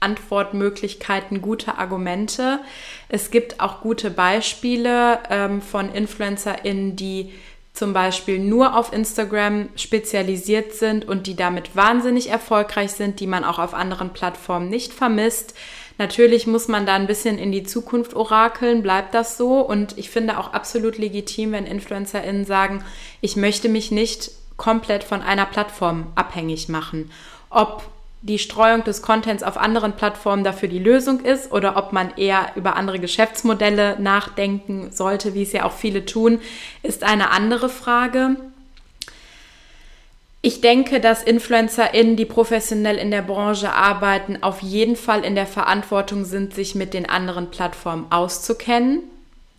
Antwortmöglichkeiten 0.00 1.42
gute 1.42 1.78
Argumente. 1.78 2.60
Es 3.08 3.30
gibt 3.30 3.60
auch 3.60 3.80
gute 3.80 4.10
Beispiele 4.10 5.18
ähm, 5.30 5.60
von 5.62 5.92
InfluencerInnen, 5.92 6.96
die 6.96 7.32
zum 7.78 7.92
Beispiel 7.92 8.40
nur 8.40 8.76
auf 8.76 8.92
Instagram 8.92 9.68
spezialisiert 9.76 10.74
sind 10.74 11.06
und 11.06 11.28
die 11.28 11.36
damit 11.36 11.76
wahnsinnig 11.76 12.28
erfolgreich 12.28 12.90
sind, 12.90 13.20
die 13.20 13.28
man 13.28 13.44
auch 13.44 13.60
auf 13.60 13.72
anderen 13.72 14.12
Plattformen 14.12 14.68
nicht 14.68 14.92
vermisst. 14.92 15.54
Natürlich 15.96 16.46
muss 16.46 16.68
man 16.68 16.86
da 16.86 16.94
ein 16.94 17.06
bisschen 17.06 17.38
in 17.38 17.52
die 17.52 17.64
Zukunft 17.64 18.14
orakeln, 18.14 18.82
bleibt 18.82 19.14
das 19.14 19.36
so. 19.36 19.60
Und 19.60 19.96
ich 19.96 20.10
finde 20.10 20.38
auch 20.38 20.52
absolut 20.52 20.98
legitim, 20.98 21.52
wenn 21.52 21.66
InfluencerInnen 21.66 22.44
sagen, 22.44 22.84
ich 23.20 23.36
möchte 23.36 23.68
mich 23.68 23.90
nicht 23.90 24.30
komplett 24.56 25.04
von 25.04 25.22
einer 25.22 25.46
Plattform 25.46 26.06
abhängig 26.14 26.68
machen. 26.68 27.10
Ob 27.50 27.84
die 28.20 28.38
Streuung 28.38 28.82
des 28.84 29.02
Contents 29.02 29.42
auf 29.42 29.56
anderen 29.56 29.94
Plattformen 29.94 30.42
dafür 30.42 30.68
die 30.68 30.80
Lösung 30.80 31.20
ist 31.20 31.52
oder 31.52 31.76
ob 31.76 31.92
man 31.92 32.16
eher 32.16 32.50
über 32.56 32.76
andere 32.76 32.98
Geschäftsmodelle 32.98 34.00
nachdenken 34.00 34.90
sollte, 34.90 35.34
wie 35.34 35.42
es 35.42 35.52
ja 35.52 35.64
auch 35.64 35.72
viele 35.72 36.04
tun, 36.04 36.40
ist 36.82 37.04
eine 37.04 37.30
andere 37.30 37.68
Frage. 37.68 38.36
Ich 40.40 40.60
denke, 40.60 41.00
dass 41.00 41.24
InfluencerInnen, 41.24 42.16
die 42.16 42.24
professionell 42.24 42.96
in 42.96 43.10
der 43.10 43.22
Branche 43.22 43.72
arbeiten, 43.72 44.42
auf 44.42 44.62
jeden 44.62 44.96
Fall 44.96 45.24
in 45.24 45.34
der 45.34 45.46
Verantwortung 45.46 46.24
sind, 46.24 46.54
sich 46.54 46.74
mit 46.74 46.94
den 46.94 47.08
anderen 47.08 47.50
Plattformen 47.50 48.06
auszukennen. 48.10 49.02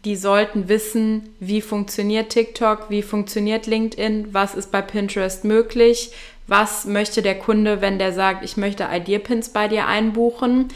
Die 0.06 0.16
sollten 0.16 0.70
wissen, 0.70 1.36
wie 1.42 1.62
funktioniert 1.62 2.30
TikTok, 2.30 2.90
wie 2.90 3.02
funktioniert 3.02 3.68
LinkedIn, 3.68 4.34
was 4.34 4.56
ist 4.56 4.72
bei 4.72 4.82
Pinterest 4.82 5.44
möglich, 5.44 6.14
was 6.50 6.86
möchte 6.86 7.22
der 7.22 7.38
Kunde, 7.38 7.82
wenn 7.82 8.00
der 8.00 8.14
sagt, 8.14 8.44
ich 8.44 8.58
möchte 8.58 8.88
Ideapins 8.92 9.50
bei 9.50 9.68
dir 9.68 9.88
einbuchen. 9.88 10.70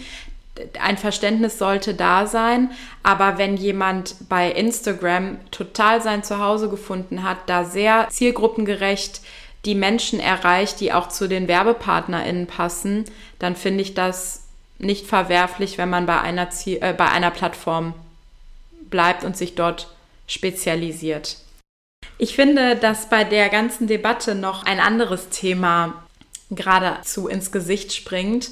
Ein 0.80 0.98
Verständnis 0.98 1.58
sollte 1.58 1.96
da 1.96 2.28
sein, 2.28 2.70
aber 3.02 3.40
wenn 3.40 3.58
jemand 3.58 4.16
bei 4.30 4.52
Instagram 4.52 5.40
total 5.50 6.02
sein 6.02 6.24
Zuhause 6.24 6.70
gefunden 6.70 7.24
hat, 7.24 7.38
da 7.48 7.64
sehr 7.64 8.08
zielgruppengerecht 8.10 9.22
die 9.66 9.76
Menschen 9.76 10.20
erreicht, 10.20 10.80
die 10.80 10.94
auch 10.94 11.08
zu 11.08 11.28
den 11.28 11.48
WerbepartnerInnen 11.48 12.48
passen, 12.48 13.06
dann 13.40 13.56
finde 13.56 13.82
ich 13.82 13.94
das 13.94 14.44
nicht 14.78 15.08
verwerflich, 15.08 15.78
wenn 15.78 15.90
man 15.90 16.06
bei 16.06 16.20
einer, 16.20 16.50
Ziel, 16.50 16.80
äh, 16.82 16.94
bei 16.94 17.10
einer 17.10 17.32
Plattform 17.32 17.94
bleibt 18.90 19.24
und 19.24 19.38
sich 19.38 19.56
dort 19.56 19.88
spezialisiert. 20.28 21.38
Ich 22.18 22.36
finde, 22.36 22.76
dass 22.76 23.10
bei 23.10 23.24
der 23.24 23.50
ganzen 23.50 23.88
Debatte 23.88 24.36
noch 24.36 24.66
ein 24.66 24.80
anderes 24.80 25.30
Thema 25.30 26.04
geradezu 26.52 27.28
ins 27.28 27.52
Gesicht 27.52 27.94
springt. 27.94 28.52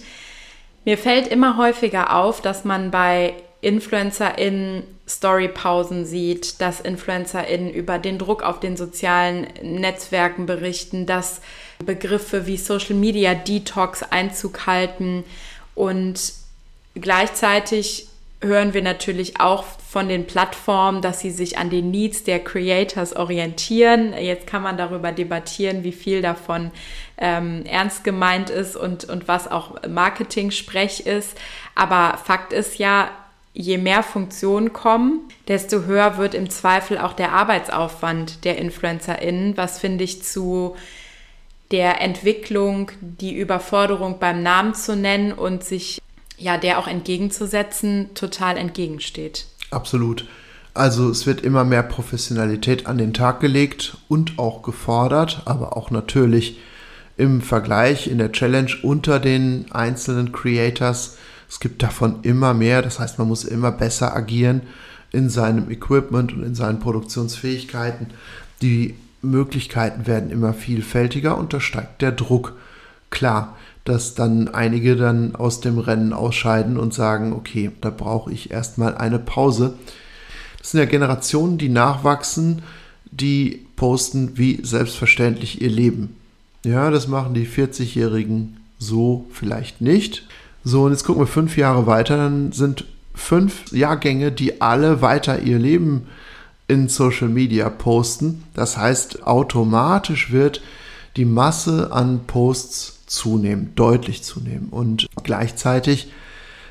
Mir 0.86 0.98
fällt 0.98 1.28
immer 1.28 1.58
häufiger 1.58 2.16
auf, 2.16 2.42
dass 2.42 2.66
man 2.66 2.92
bei 2.92 3.36
InfluencerInnen 3.62 4.84
Storypausen 5.08 6.06
sieht, 6.06 6.62
dass 6.62 6.82
InfluencerInnen 6.82 7.72
über 7.72 8.00
den 8.00 8.18
Druck 8.18 8.44
auf 8.44 8.60
den 8.60 8.76
sozialen 8.76 9.48
Netzwerken 9.62 10.46
berichten, 10.48 11.06
dass 11.06 11.42
Begriffe 11.86 12.48
wie 12.48 12.58
Social 12.58 12.96
Media 12.96 13.36
Detox 13.36 14.04
Einzug 14.04 14.66
halten 14.66 15.24
und 15.76 16.34
gleichzeitig 16.96 18.08
hören 18.42 18.74
wir 18.74 18.82
natürlich 18.82 19.40
auch 19.40 19.64
von 19.64 20.10
den 20.10 20.26
Plattformen, 20.26 21.02
dass 21.02 21.20
sie 21.20 21.32
sich 21.32 21.58
an 21.58 21.70
den 21.70 21.92
Needs 21.92 22.24
der 22.24 22.44
Creators 22.44 23.16
orientieren. 23.16 24.14
Jetzt 24.14 24.48
kann 24.48 24.64
man 24.64 24.78
darüber 24.78 25.12
debattieren, 25.12 25.84
wie 25.84 25.92
viel 25.92 26.22
davon 26.22 26.72
ähm, 27.18 27.64
ernst 27.66 28.04
gemeint 28.04 28.50
ist 28.50 28.76
und, 28.76 29.06
und 29.06 29.28
was 29.28 29.50
auch 29.50 29.88
Marketing-Sprech 29.88 31.06
ist. 31.06 31.38
Aber 31.76 32.18
Fakt 32.18 32.52
ist 32.52 32.80
ja, 32.80 33.10
je 33.54 33.78
mehr 33.78 34.02
Funktionen 34.02 34.74
kommen, 34.74 35.20
desto 35.48 35.84
höher 35.84 36.18
wird 36.18 36.34
im 36.34 36.50
Zweifel 36.50 36.98
auch 36.98 37.14
der 37.14 37.34
Arbeitsaufwand 37.34 38.46
der 38.46 38.58
InfluencerInnen, 38.58 39.58
was 39.58 39.78
finde 39.78 40.06
ich 40.06 40.24
zu 40.24 40.76
der 41.72 42.02
Entwicklung, 42.02 42.92
die 43.02 43.36
Überforderung 43.36 44.20
beim 44.20 44.42
Namen 44.42 44.74
zu 44.74 44.96
nennen 44.96 45.32
und 45.32 45.64
sich 45.64 46.02
ja 46.42 46.58
der 46.58 46.80
auch 46.80 46.88
entgegenzusetzen, 46.88 48.10
total 48.16 48.58
entgegensteht. 48.58 49.46
Absolut. 49.70 50.26
Also 50.74 51.10
es 51.10 51.26
wird 51.26 51.42
immer 51.42 51.64
mehr 51.64 51.84
Professionalität 51.84 52.88
an 52.88 52.98
den 52.98 53.14
Tag 53.14 53.40
gelegt 53.40 53.98
und 54.08 54.40
auch 54.40 54.62
gefordert, 54.62 55.42
aber 55.46 55.76
auch 55.76 55.92
natürlich 55.92 56.60
im 57.18 57.42
Vergleich 57.42 58.08
in 58.08 58.18
der 58.18 58.32
Challenge 58.32 58.72
unter 58.84 59.20
den 59.20 59.66
einzelnen 59.72 60.32
Creators 60.32 61.18
es 61.52 61.60
gibt 61.60 61.84
davon 61.84 62.20
immer 62.22 62.54
mehr, 62.54 62.82
das 62.82 62.98
heißt, 62.98 63.20
man 63.20 63.28
muss 63.28 63.44
immer 63.44 63.74
besser 63.74 64.16
agieren 64.16 64.62
in 65.12 65.30
seinem 65.30 65.70
Equipment 65.70 66.32
und 66.32 66.44
in 66.44 66.56
seinen 66.56 66.80
Produktionsfähigkeiten. 66.80 68.08
Die 68.62 68.96
Möglichkeiten 69.22 70.08
werden 70.08 70.32
immer 70.32 70.54
vielfältiger 70.54 71.38
und 71.38 71.52
da 71.54 71.60
steigt 71.60 72.02
der 72.02 72.14
Druck. 72.14 72.54
Klar, 73.10 73.58
dass 73.86 74.16
dann 74.16 74.48
einige 74.48 74.96
dann 74.96 75.36
aus 75.36 75.60
dem 75.62 75.80
Rennen 75.80 76.14
ausscheiden 76.14 76.78
und 76.78 76.94
sagen, 76.94 77.34
okay, 77.34 77.72
da 77.82 77.90
brauche 77.90 78.32
ich 78.32 78.52
erstmal 78.52 78.96
eine 78.96 79.20
Pause. 79.20 79.74
Das 80.60 80.72
sind 80.72 80.80
ja 80.80 80.86
Generationen, 80.86 81.58
die 81.58 81.70
nachwachsen, 81.70 82.62
die 83.06 83.66
posten 83.76 84.38
wie 84.38 84.60
selbstverständlich 84.64 85.62
ihr 85.62 85.70
Leben. 85.70 86.16
Ja, 86.64 86.92
das 86.92 87.08
machen 87.08 87.34
die 87.34 87.48
40-Jährigen 87.48 88.58
so 88.78 89.26
vielleicht 89.32 89.82
nicht. 89.82 90.28
So, 90.64 90.84
und 90.84 90.92
jetzt 90.92 91.04
gucken 91.04 91.24
wir 91.24 91.28
fünf 91.28 91.58
Jahre 91.58 91.88
weiter, 91.88 92.18
dann 92.18 92.52
sind 92.52 92.86
fünf 93.16 93.72
Jahrgänge, 93.72 94.32
die 94.32 94.62
alle 94.62 95.02
weiter 95.02 95.40
ihr 95.40 95.58
Leben 95.58 96.08
in 96.68 96.88
Social 96.88 97.28
Media 97.28 97.70
posten. 97.70 98.44
Das 98.54 98.78
heißt, 98.78 99.24
automatisch 99.26 100.32
wird 100.32 100.62
die 101.18 101.26
Masse 101.26 101.92
an 101.92 102.22
Posts 102.28 103.01
zunehmen, 103.12 103.74
deutlich 103.76 104.24
zunehmen. 104.24 104.70
Und 104.70 105.08
gleichzeitig 105.24 106.12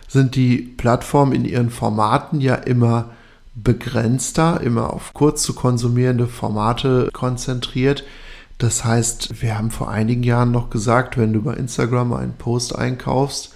sind 0.09 0.35
die 0.35 0.59
Plattformen 0.59 1.33
in 1.33 1.45
ihren 1.45 1.71
Formaten 1.71 2.41
ja 2.41 2.55
immer 2.55 3.11
begrenzter, 3.55 4.61
immer 4.61 4.93
auf 4.93 5.13
kurz 5.13 5.43
zu 5.43 5.55
konsumierende 5.55 6.27
Formate 6.27 7.11
konzentriert. 7.13 8.05
Das 8.59 8.85
heißt, 8.85 9.41
wir 9.43 9.57
haben 9.57 9.71
vor 9.71 9.91
einigen 9.91 10.23
Jahren 10.23 10.51
noch 10.51 10.71
gesagt, 10.71 11.17
wenn 11.17 11.33
du 11.33 11.43
bei 11.43 11.55
Instagram 11.55 12.13
einen 12.13 12.35
Post 12.35 12.75
einkaufst, 12.75 13.55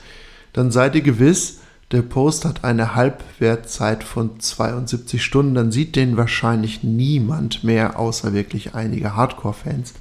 dann 0.52 0.70
seid 0.70 0.94
ihr 0.94 1.02
gewiss, 1.02 1.60
der 1.90 2.02
Post 2.02 2.44
hat 2.44 2.64
eine 2.64 2.94
Halbwertzeit 2.94 4.04
von 4.04 4.40
72 4.40 5.22
Stunden, 5.22 5.54
dann 5.54 5.72
sieht 5.72 5.96
den 5.96 6.16
wahrscheinlich 6.16 6.82
niemand 6.82 7.64
mehr, 7.64 7.98
außer 7.98 8.32
wirklich 8.32 8.74
einige 8.74 9.14
Hardcore-Fans. 9.14 9.94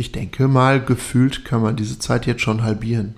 Ich 0.00 0.12
denke 0.12 0.48
mal, 0.48 0.82
gefühlt 0.82 1.44
kann 1.44 1.60
man 1.60 1.76
diese 1.76 1.98
Zeit 1.98 2.24
jetzt 2.24 2.40
schon 2.40 2.62
halbieren. 2.62 3.16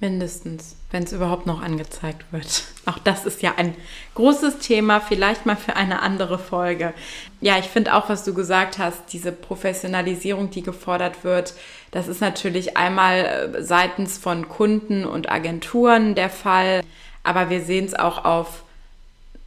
Mindestens, 0.00 0.74
wenn 0.90 1.02
es 1.02 1.12
überhaupt 1.12 1.44
noch 1.44 1.60
angezeigt 1.60 2.24
wird. 2.30 2.64
Auch 2.86 2.96
das 2.96 3.26
ist 3.26 3.42
ja 3.42 3.56
ein 3.58 3.74
großes 4.14 4.60
Thema, 4.60 5.00
vielleicht 5.00 5.44
mal 5.44 5.56
für 5.56 5.76
eine 5.76 6.00
andere 6.00 6.38
Folge. 6.38 6.94
Ja, 7.42 7.58
ich 7.58 7.66
finde 7.66 7.92
auch, 7.92 8.08
was 8.08 8.24
du 8.24 8.32
gesagt 8.32 8.78
hast, 8.78 9.12
diese 9.12 9.30
Professionalisierung, 9.30 10.48
die 10.48 10.62
gefordert 10.62 11.22
wird, 11.22 11.52
das 11.90 12.08
ist 12.08 12.22
natürlich 12.22 12.78
einmal 12.78 13.52
äh, 13.54 13.62
seitens 13.62 14.16
von 14.16 14.48
Kunden 14.48 15.04
und 15.04 15.30
Agenturen 15.30 16.14
der 16.14 16.30
Fall, 16.30 16.82
aber 17.24 17.50
wir 17.50 17.60
sehen 17.60 17.84
es 17.84 17.92
auch 17.92 18.24
auf 18.24 18.62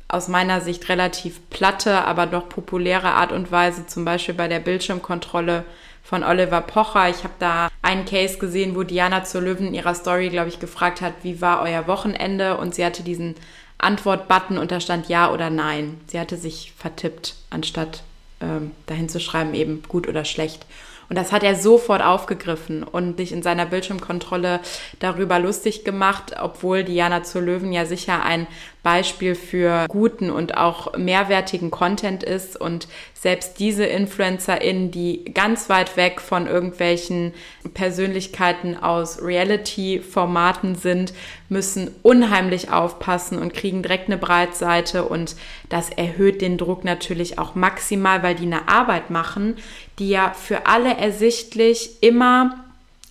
aus 0.08 0.28
meiner 0.28 0.60
Sicht 0.62 0.90
relativ 0.90 1.40
platte, 1.50 2.04
aber 2.06 2.26
doch 2.26 2.50
populäre 2.50 3.12
Art 3.12 3.32
und 3.32 3.52
Weise, 3.52 3.88
zum 3.88 4.06
Beispiel 4.06 4.34
bei 4.34 4.48
der 4.48 4.60
Bildschirmkontrolle 4.60 5.66
von 6.10 6.24
Oliver 6.24 6.62
Pocher. 6.62 7.08
Ich 7.08 7.24
habe 7.24 7.36
da 7.38 7.70
einen 7.84 8.06
Case 8.06 8.40
gesehen, 8.40 8.76
wo 8.76 8.82
Diana 8.82 9.24
zur 9.24 9.42
Löwen 9.42 9.68
in 9.68 9.74
ihrer 9.76 9.94
Story, 9.94 10.30
glaube 10.30 10.50
ich, 10.50 10.60
gefragt 10.60 11.02
hat, 11.02 11.14
wie 11.22 11.40
war 11.40 11.62
euer 11.62 11.86
Wochenende? 11.86 12.58
Und 12.58 12.74
sie 12.74 12.84
hatte 12.84 13.04
diesen 13.04 13.36
Antwort-Button 13.78 14.58
und 14.58 14.72
da 14.72 14.80
stand 14.80 15.08
Ja 15.08 15.32
oder 15.32 15.52
Nein. 15.52 16.02
Sie 16.08 16.20
hatte 16.20 16.36
sich 16.36 16.74
vertippt, 16.76 17.36
anstatt 17.52 18.02
ähm, 18.42 18.72
dahin 18.88 19.08
zu 19.08 19.20
schreiben, 19.20 19.54
eben 19.54 19.84
gut 19.88 20.08
oder 20.08 20.26
schlecht. 20.26 20.66
Und 21.10 21.16
das 21.16 21.32
hat 21.32 21.44
er 21.44 21.56
sofort 21.56 22.02
aufgegriffen 22.04 22.84
und 22.84 23.18
sich 23.18 23.32
in 23.32 23.44
seiner 23.44 23.68
Bildschirmkontrolle 23.68 24.62
darüber 25.00 25.38
lustig 25.38 25.84
gemacht, 25.84 26.36
obwohl 26.42 26.84
Diana 26.84 27.22
zur 27.22 27.42
Löwen 27.42 27.72
ja 27.72 27.86
sicher 27.86 28.24
ein 28.24 28.48
Beispiel 28.84 29.36
für 29.36 29.86
guten 29.90 30.30
und 30.32 30.58
auch 30.58 30.98
mehrwertigen 30.98 31.70
Content 31.70 32.24
ist 32.24 32.60
und 32.60 32.88
selbst 33.14 33.60
diese 33.60 33.86
InfluencerInnen, 33.86 34.92
die 34.92 35.26
ganz 35.34 35.70
weit 35.70 35.98
weg 35.98 36.22
von 36.22 36.48
irgendwelchen 36.48 37.34
Persönlichkeiten 37.74 38.78
aus 38.78 39.22
Reality-Formaten 39.22 40.76
sind, 40.76 41.14
müssen 41.50 41.92
unheimlich 42.02 42.72
aufpassen 42.72 43.38
und 43.38 43.54
kriegen 43.54 43.84
direkt 43.84 44.08
eine 44.08 44.18
Breitseite 44.18 45.04
und 45.04 45.36
das 45.68 45.90
erhöht 45.90 46.42
den 46.42 46.58
Druck 46.58 46.86
natürlich 46.86 47.38
auch 47.38 47.56
maximal, 47.56 48.24
weil 48.24 48.36
die 48.36 48.46
eine 48.46 48.70
Arbeit 48.70 49.10
machen, 49.10 49.58
die 50.00 50.10
ja 50.10 50.32
für 50.32 50.68
alle 50.68 50.96
ersichtlich 50.96 52.02
immer 52.02 52.64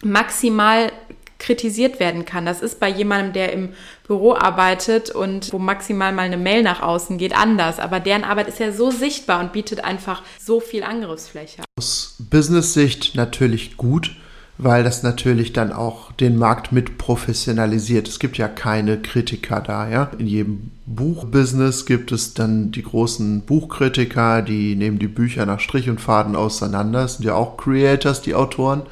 maximal 0.03 0.93
kritisiert 1.39 2.01
werden 2.01 2.25
kann. 2.25 2.45
Das 2.45 2.61
ist 2.61 2.81
bei 2.81 2.89
jemandem, 2.89 3.33
der 3.33 3.53
im 3.53 3.71
Büro 4.07 4.35
arbeitet 4.35 5.11
und 5.11 5.53
wo 5.53 5.59
maximal 5.59 6.13
mal 6.13 6.23
eine 6.23 6.37
Mail 6.37 6.63
nach 6.63 6.83
außen 6.83 7.19
geht, 7.19 7.37
anders. 7.37 7.79
Aber 7.79 8.01
deren 8.01 8.25
Arbeit 8.25 8.49
ist 8.49 8.59
ja 8.59 8.73
so 8.73 8.91
sichtbar 8.91 9.41
und 9.41 9.53
bietet 9.53 9.85
einfach 9.85 10.23
so 10.41 10.61
viel 10.61 10.83
Angriffsfläche. 10.83 11.63
Aus 11.79 12.17
Business-Sicht 12.19 13.15
natürlich 13.15 13.77
gut, 13.77 14.17
weil 14.59 14.83
das 14.83 15.05
natürlich 15.05 15.53
dann 15.53 15.73
auch 15.73 16.11
den 16.13 16.37
Markt 16.37 16.73
mit 16.73 16.99
professionalisiert. 16.99 18.09
Es 18.09 18.19
gibt 18.19 18.37
ja 18.37 18.49
keine 18.49 19.01
Kritiker 19.01 19.61
da, 19.61 19.89
ja. 19.89 20.11
In 20.19 20.27
jedem 20.27 20.73
Buchbusiness 20.87 21.87
gibt 21.87 22.11
es 22.11 22.35
dann 22.35 22.73
die 22.73 22.83
großen 22.83 23.43
Buchkritiker, 23.43 24.43
die 24.43 24.75
nehmen 24.75 24.99
die 24.99 25.07
Bücher 25.07 25.47
nach 25.47 25.61
Strich 25.61 25.89
und 25.89 26.01
Faden 26.01 26.35
auseinander. 26.35 27.03
Das 27.03 27.19
sind 27.19 27.27
ja 27.27 27.35
auch 27.35 27.57
Creators, 27.57 28.23
die 28.23 28.35
Autoren. 28.35 28.83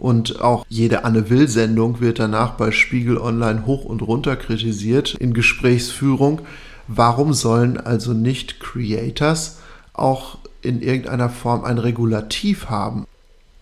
Und 0.00 0.40
auch 0.40 0.64
jede 0.70 1.04
Anne 1.04 1.28
Will-Sendung 1.28 2.00
wird 2.00 2.18
danach 2.18 2.52
bei 2.52 2.70
Spiegel 2.70 3.18
Online 3.18 3.66
hoch 3.66 3.84
und 3.84 4.00
runter 4.00 4.34
kritisiert 4.34 5.14
in 5.14 5.34
Gesprächsführung. 5.34 6.40
Warum 6.88 7.34
sollen 7.34 7.76
also 7.76 8.14
nicht 8.14 8.60
Creators 8.60 9.60
auch 9.92 10.38
in 10.62 10.80
irgendeiner 10.80 11.28
Form 11.28 11.64
ein 11.64 11.76
Regulativ 11.76 12.70
haben? 12.70 13.06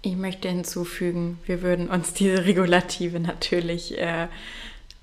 Ich 0.03 0.17
möchte 0.17 0.49
hinzufügen, 0.49 1.39
wir 1.45 1.61
würden 1.63 1.89
uns 1.89 2.13
diese 2.13 2.45
Regulative 2.45 3.19
natürlich 3.19 3.99
äh, 3.99 4.29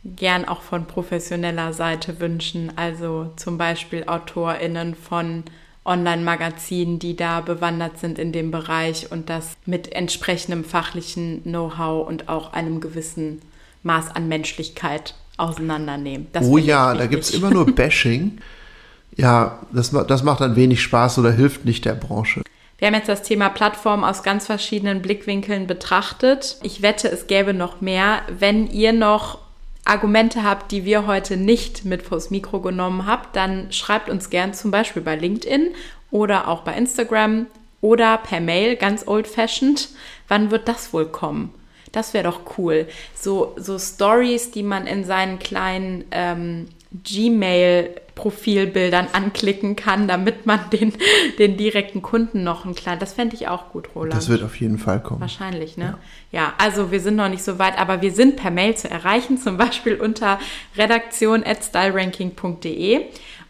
gern 0.06 0.46
auch 0.46 0.62
von 0.62 0.86
professioneller 0.86 1.74
Seite 1.74 2.22
wünschen. 2.22 2.72
Also 2.78 3.34
zum 3.36 3.58
Beispiel 3.58 4.06
AutorInnen 4.08 4.96
von 4.96 5.44
Online-Magazinen, 5.86 7.00
die 7.00 7.16
da 7.16 7.42
bewandert 7.42 8.00
sind 8.00 8.20
in 8.20 8.32
dem 8.32 8.52
Bereich 8.52 9.12
und 9.12 9.30
das 9.30 9.56
mit 9.66 9.94
entsprechendem 9.94 10.64
fachlichen 10.64 11.44
Know-how 11.44 12.08
und 12.08 12.28
auch 12.28 12.54
einem 12.54 12.82
gewissen 12.82 13.42
Maß 13.84 14.16
an 14.16 14.28
Menschlichkeit 14.28 15.14
auseinandernehmen. 15.38 16.28
Das 16.34 16.46
oh 16.46 16.58
ja, 16.58 16.94
da 16.94 17.06
gibt 17.06 17.24
es 17.24 17.32
immer 17.32 17.52
nur 17.52 17.68
Bashing. 17.68 18.40
ja, 19.16 19.60
das, 19.72 19.92
das 19.92 20.24
macht 20.24 20.42
dann 20.42 20.56
wenig 20.56 20.82
Spaß 20.82 21.20
oder 21.20 21.32
hilft 21.32 21.66
nicht 21.66 21.86
der 21.86 21.94
Branche. 21.96 22.42
Wir 22.78 22.88
haben 22.88 22.96
jetzt 22.96 23.08
das 23.08 23.24
Thema 23.24 23.50
Plattform 23.50 24.04
aus 24.04 24.22
ganz 24.22 24.48
verschiedenen 24.48 25.02
Blickwinkeln 25.02 25.66
betrachtet. 25.66 26.58
Ich 26.62 26.82
wette, 26.82 27.08
es 27.10 27.28
gäbe 27.28 27.54
noch 27.54 27.80
mehr. 27.80 28.22
Wenn 28.38 28.68
ihr 28.68 28.92
noch 28.92 29.45
Argumente 29.86 30.44
habt, 30.44 30.72
die 30.72 30.84
wir 30.84 31.06
heute 31.06 31.38
nicht 31.38 31.86
mit 31.86 32.02
vors 32.02 32.32
Mikro 32.32 32.60
genommen 32.60 33.06
habt, 33.06 33.36
dann 33.36 33.72
schreibt 33.72 34.10
uns 34.10 34.32
gern 34.32 34.54
zum 34.54 34.72
Beispiel 34.72 35.04
bei 35.04 35.16
LinkedIn 35.16 35.74
oder 36.10 36.48
auch 36.48 36.62
bei 36.62 36.74
Instagram 36.74 37.46
oder 37.82 38.18
per 38.18 38.40
Mail, 38.40 38.76
ganz 38.76 39.08
old-fashioned. 39.08 39.90
Wann 40.28 40.50
wird 40.50 40.68
das 40.68 40.92
wohl 40.92 41.06
kommen? 41.06 41.54
Das 41.92 42.14
wäre 42.14 42.24
doch 42.24 42.58
cool. 42.58 42.88
So, 43.14 43.54
so 43.58 43.78
Stories, 43.78 44.52
die 44.52 44.64
man 44.64 44.88
in 44.88 45.06
seinen 45.06 45.38
kleinen 45.40 46.04
ähm, 46.12 46.68
Gmail-Profilbildern 47.04 49.08
anklicken 49.14 49.76
kann, 49.76 50.08
damit 50.08 50.46
man 50.46 50.60
den, 50.72 50.94
den 51.40 51.58
direkten 51.58 52.02
Kunden 52.02 52.44
noch 52.44 52.66
ein 52.66 52.76
klein. 52.76 53.00
Das 53.00 53.14
fände 53.14 53.36
ich 53.36 53.48
auch 53.48 53.72
gut, 53.72 53.90
Roland. 53.96 54.14
Das 54.14 54.30
wird 54.30 54.44
auf 54.44 54.60
jeden 54.60 54.78
Fall 54.78 55.02
kommen. 55.02 55.22
Wahrscheinlich, 55.22 55.78
ne? 55.78 55.98
Ja. 56.32 56.40
ja. 56.40 56.54
also 56.58 56.92
wir 56.92 57.00
sind 57.00 57.16
noch 57.16 57.30
nicht 57.30 57.44
so 57.44 57.58
weit, 57.60 57.78
aber 57.78 58.02
wir 58.02 58.12
sind 58.12 58.38
per 58.38 58.50
Mail 58.52 58.76
zu 58.76 58.90
erreichen, 58.90 59.38
zum 59.38 59.58
Beispiel 59.58 59.96
unter 59.96 60.40
redaktion.styleranking.de. 60.78 63.06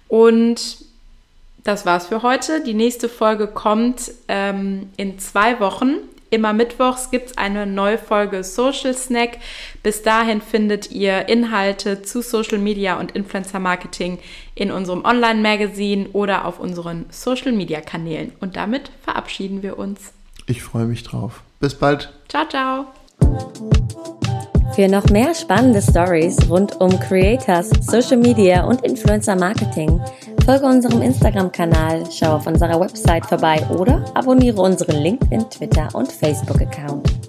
Und 0.07 0.77
das 1.63 1.85
war's 1.85 2.07
für 2.07 2.21
heute. 2.21 2.61
Die 2.63 2.75
nächste 2.75 3.09
Folge 3.09 3.47
kommt 3.47 4.11
ähm, 4.27 4.89
in 4.97 5.17
zwei 5.19 5.59
Wochen. 5.59 5.95
Immer 6.35 6.51
mittwochs 6.51 7.11
gibt 7.11 7.29
es 7.29 7.37
eine 7.37 7.65
neue 7.65 7.97
Folge 7.97 8.43
Social 8.43 8.93
Snack. 8.93 9.37
Bis 9.83 10.01
dahin 10.01 10.41
findet 10.41 10.91
ihr 10.91 11.29
Inhalte 11.29 12.01
zu 12.01 12.21
Social 12.21 12.57
Media 12.57 12.99
und 12.99 13.11
Influencer 13.11 13.59
Marketing 13.59 14.19
in 14.53 14.69
unserem 14.69 15.05
Online-Magazin 15.05 16.07
oder 16.07 16.43
auf 16.43 16.59
unseren 16.59 17.05
Social 17.09 17.53
Media 17.53 17.79
Kanälen. 17.79 18.33
Und 18.41 18.57
damit 18.57 18.91
verabschieden 19.01 19.63
wir 19.63 19.79
uns. 19.79 20.11
Ich 20.45 20.61
freue 20.61 20.87
mich 20.87 21.03
drauf. 21.03 21.41
Bis 21.61 21.73
bald. 21.73 22.11
Ciao, 22.27 22.45
ciao. 22.49 22.87
Für 24.73 24.87
noch 24.87 25.05
mehr 25.09 25.33
spannende 25.33 25.81
Stories 25.81 26.37
rund 26.49 26.79
um 26.81 26.99
Creators, 26.99 27.69
Social 27.81 28.17
Media 28.17 28.65
und 28.65 28.81
Influencer 28.85 29.35
Marketing 29.35 30.01
folge 30.45 30.67
unserem 30.67 31.01
Instagram-Kanal, 31.01 32.03
schau 32.11 32.35
auf 32.35 32.45
unserer 32.45 32.79
Website 32.79 33.25
vorbei 33.25 33.65
oder 33.75 34.05
abonniere 34.13 34.61
unseren 34.61 34.97
LinkedIn, 34.97 35.49
Twitter 35.49 35.89
und 35.93 36.11
Facebook-Account. 36.11 37.24